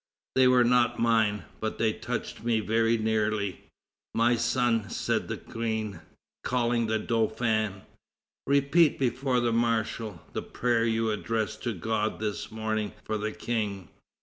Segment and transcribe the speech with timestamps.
[0.33, 3.65] They were not mine, but they touch me very nearly."
[4.15, 5.99] "My son," said the Queen,
[6.43, 7.83] calling the Dauphin,
[8.47, 13.89] "repeat before the marshal, the prayer you addressed to God this morning for the King."